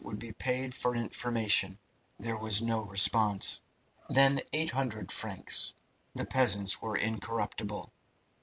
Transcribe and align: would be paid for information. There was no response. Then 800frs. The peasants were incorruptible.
would 0.03 0.17
be 0.17 0.31
paid 0.33 0.73
for 0.73 0.95
information. 0.95 1.77
There 2.17 2.35
was 2.39 2.59
no 2.59 2.81
response. 2.81 3.61
Then 4.09 4.41
800frs. 4.51 5.73
The 6.15 6.25
peasants 6.25 6.81
were 6.81 6.97
incorruptible. 6.97 7.93